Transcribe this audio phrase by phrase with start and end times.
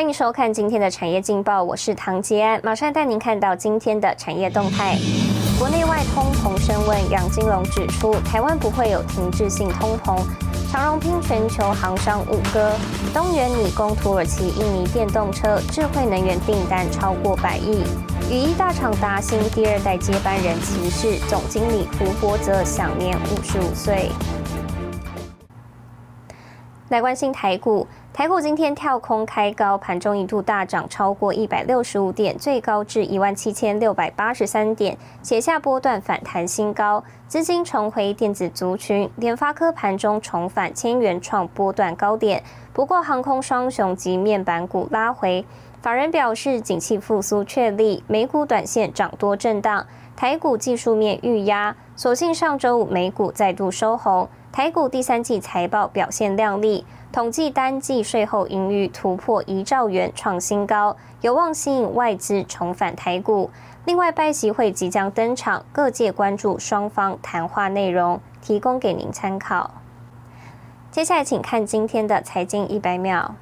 [0.00, 4.96] 欢迎收看今天的产业劲报，我是唐杰安，马上带您看到今天的产业动态。
[5.58, 10.18] 国内外通膨升温，杨金龙指出，台湾不会有停滞性通膨。
[10.70, 12.72] 长荣拼全球航商五哥，
[13.12, 17.84] 东元拟供土耳其、印尼电动车，智慧能源订单超过百亿。
[18.30, 24.10] 羽衣大厂达新第二代接班人骑士总经理胡博泽享年五十五岁。
[26.88, 27.86] 来关心台股。
[28.20, 37.02] 台股今天跳空开高，盘中一度大涨超过一百六十五点，最高至一万七千六百八十三点，写下波段反弹新高。
[37.26, 42.42] 资金重回电子族群，联发科盘中重返千元创波段高点。
[42.74, 45.46] 不过航空双雄及面板股拉回，
[45.80, 56.84] 法人表示景气复苏确立，美股短线涨多震荡，台股技术面遇压，所幸上周五美股再度收红，台股第三季财报表现亮丽。
[57.12, 63.50] 统计单季税后盈余突破一兆元，创新高，有望吸引外资重返台股。
[63.84, 69.72] 另外，拜习会即将登场，各界关注双方谈话内容，提供给您参考。
[70.90, 73.34] 接下来，请看今天的财经一百秒。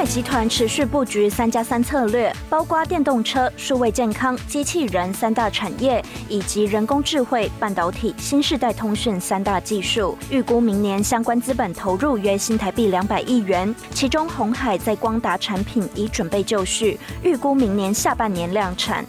[0.00, 10.16] 海集团持续布局三加三策略，包括电动车、数位健康、机器人三大产业，以及人工智慧、半导体、新世代通讯三大技术。
[10.30, 19.04] 预估明年相关资本投入约新台币两百亿元，其中红海在光达产品已准备就绪，预估明年下半年量产。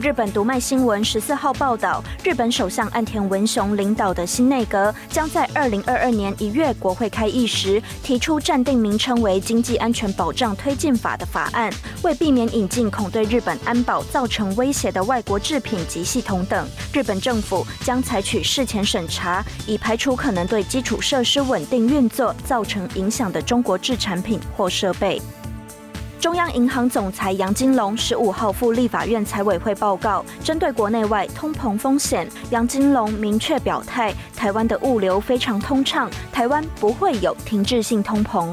[0.00, 25.20] 日本读卖新闻十四号报道，日本首相岸田文雄领导的新内阁将在二零二二年一月国会开议时提出暂定名称为《经济安全保障推进法》的法案，为避免引进恐对日本安保造成威胁的外国制品及系统等，日本政府将采取事前审查，以排除可能对基础设施稳定运作造成影响的中国制产品或设备。
[26.20, 38.52] 中央银行总裁杨金龙十五号赴立法院财委会报告，针对国内外通膨风险，杨金龙明确表态，台湾的物流非常通畅，台湾不会有停滞性通膨。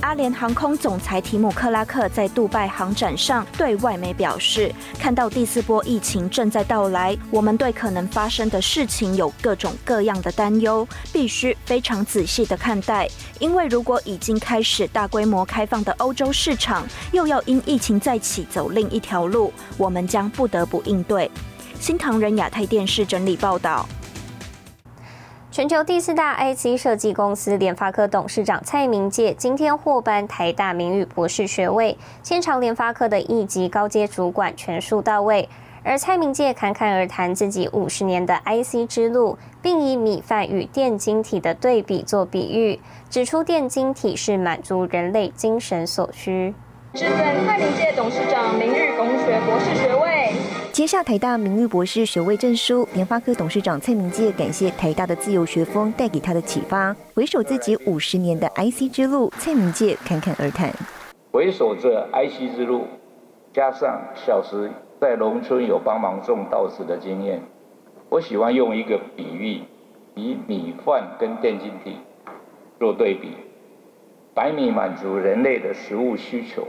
[0.00, 13.08] 阿联航空总裁提姆克拉克在杜拜航展上对外媒表示：“看到第四波疫情正在到来，我们对可能发生的事情有各种各样的担忧，必须非常仔细的看待。
[13.40, 21.28] 因为如果已经开始大规模开放的欧洲市场又要因疫情再起走另一条路，我们将不得不应对。”
[21.80, 23.88] 新唐人亚太电视整理报道。
[25.58, 35.48] 全球第四大 IC 设计公司联发科董事长蔡明介今天获颁台大名誉博士学位，现场联发科的一级高阶主管全数到位。
[35.82, 42.78] 而蔡明介侃侃而谈自己五十年的 IC 之路，并以米饭与电晶体的对比做比喻，
[43.10, 46.54] 指出电晶体是满足人类精神所需。
[46.94, 50.07] 致赠蔡明介董事长名誉工学博士学位。
[50.78, 60.72] 接下台大名誉博士学位证书，联发科董事长蔡明介感谢台大的自由学风带给他的启发，回首自己五十年的 IC 之路，蔡明介侃侃而谈。
[61.32, 62.86] 回首这 IC 之路，
[63.52, 67.42] 加上小时在农村有帮忙种稻子的经验，
[68.08, 69.62] 我喜欢用一个比喻，
[70.14, 71.96] 以米饭跟电晶体
[72.78, 73.32] 做对比，
[74.32, 76.64] 白米满足人类的食物需求，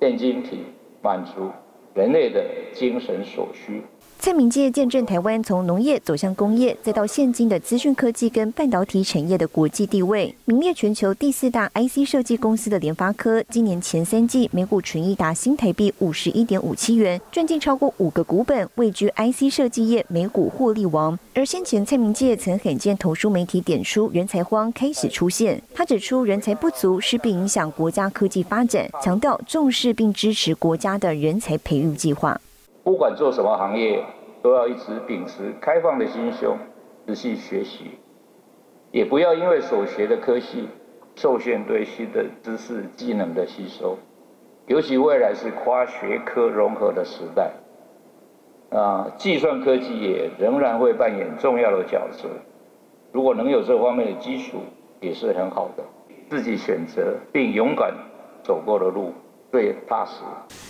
[0.00, 0.64] 电晶体
[1.02, 1.50] 满足。
[1.98, 3.82] 人类的精神所需。
[4.28, 21.18] 蔡明介见证台湾从农业走向工业，再到现今的资讯科技跟半导体产业的国际地位，名列全球第四大 IC 设计公司的联发科，今年前三季每股纯益达新台币五十一点五七元，赚进超过五个股本，位居 IC 设计业每股获利王。
[21.34, 32.38] 而先前蔡明介曾罕见投书媒体点出人才荒开始出现，他指出人才不足势必影响国家科技发展，强调重视并支持国家的人才培育计划。
[32.84, 34.02] 不管做什么行业，
[34.42, 36.56] 都要一直秉持开放的心胸，
[37.06, 37.98] 仔细学习，
[38.90, 40.68] 也不要因为所学的科系
[41.14, 43.98] 受限对新的知识技能的吸收。
[44.66, 47.50] 尤其未来是跨学科融合的时代，
[48.70, 52.28] 啊，计算科技也仍然会扮演重要的角色。
[53.10, 54.58] 如果能有这方面的基础，
[55.00, 55.82] 也是很好的。
[56.28, 57.94] 自己选择并勇敢
[58.42, 59.14] 走过的路。
[59.50, 60.12] 最踏实。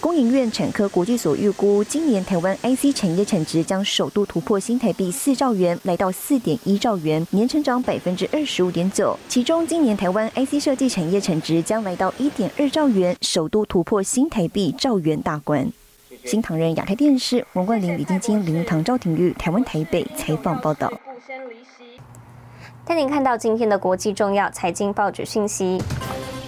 [0.00, 9.16] 工研院产科国际所预估，今年台湾 IC 产业产值将首度突破新台币四兆元，来到四点一兆元，年成长百分之二十五点九。
[9.28, 15.70] 其中，今年台湾 IC 设计产业产值将来到一点二兆元，首度突破新台币兆元大关。
[16.24, 20.90] 新唐人亚太电视王冠林、李晶晶、林堂、赵廷玉，台湾台北采访报道。
[22.86, 25.82] 带您看到今天的国际重要财经报纸信息。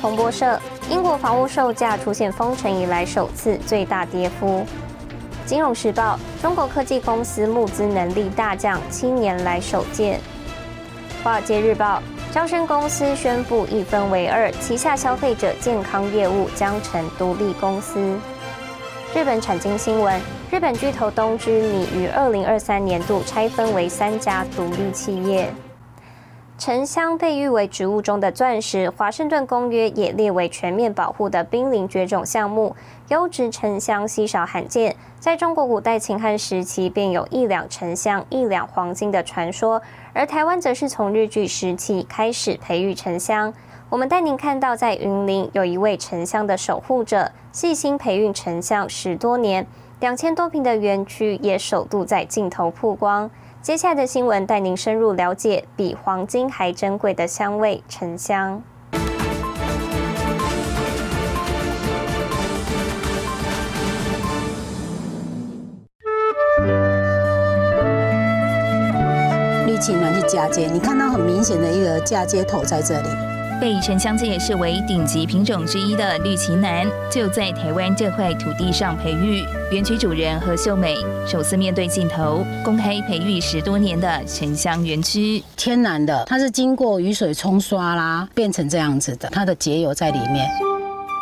[0.00, 4.64] 彭博社：英国房屋售价出现封城以来首次最大跌幅。
[5.44, 10.20] 金融时报：中国科技公司募资能力大降，七年来首见。
[11.24, 12.00] 华尔街日报：
[12.32, 18.16] 招生公司宣布一分为二，旗下消费者健康业务将成独立公司。
[19.12, 20.20] 日本产经新闻：
[20.52, 25.52] 日本巨头东芝拟于二零二三年度拆分为三家独立企业。
[26.58, 32.74] 沉香被誉为植物中的钻石，华盛顿公约也列为全面保护的濒临绝种项目。
[33.08, 39.82] 优质沉香稀少罕见，在中国古代秦汉时期便有一两沉香一两黄金的传说，
[40.14, 43.52] 而台湾则是从日据时期开始培育沉香。
[43.90, 49.66] 我们带您看到，在云林有一位沉香的守护者，细心培育沉香十多年，
[50.00, 53.30] 两千多平的园区也首度在镜头曝光。
[53.62, 58.62] 接下来的新闻带您深入了解比黄金还珍贵的香味——沉香。
[69.66, 73.08] 绿青蓝去嫁接，你看到很明显的一个嫁接头在这里。
[73.58, 79.44] 被沉香界视为顶级品种之一的绿旗楠，就在台湾这块土地上培育。
[79.72, 80.94] 园区主人何秀美
[81.26, 85.42] 首次面对镜头，公开培育十多年的沉香园区。
[85.56, 90.46] 天然的，它是经过雨水冲刷啦，变成这样子的，它的节油在里面。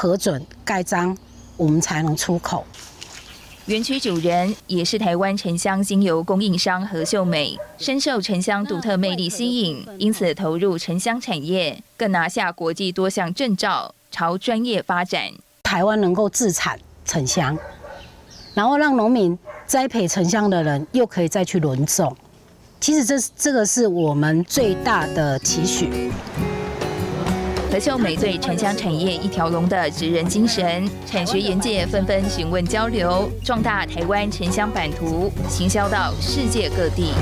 [0.00, 1.18] 核准盖章，
[1.56, 2.64] 我们才能出口。
[3.66, 15.32] 园区主人也是台湾沉香精油供应商何秀美，深受沉香独特魅力吸引，因此投入沉香产业，更拿下国际多项证照，朝专业发展。
[15.64, 17.58] 台湾能够自产沉香，
[18.54, 19.36] 然后让农民
[19.66, 22.16] 栽培沉香的人又可以再去轮种，
[22.78, 26.12] 其实这这个是我们最大的期许。
[27.78, 37.12] 秀美对沉香产业一条龙的职人精神，产学研界纷纷询问交流，壮大台湾沉香版图，行销到世界各地。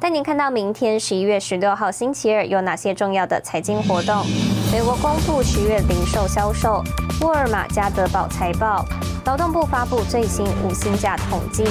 [0.00, 4.24] 带您看到明天十一月十六号星期二有哪些重要的财经活动？
[4.72, 6.82] 美国公布十月零售销售，
[7.20, 8.84] 沃尔玛、加德堡财报，
[9.28, 11.62] 劳动部发布最新五薪价统计。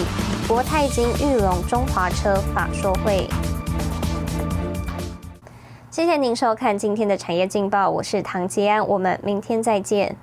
[0.48, 3.28] 国泰金、玉龙、中华车法说会，
[5.90, 10.16] 谢谢您收看今天的产业劲报，我是唐吉安，我们明天再见。